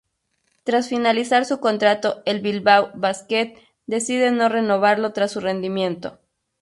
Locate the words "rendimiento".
5.41-6.17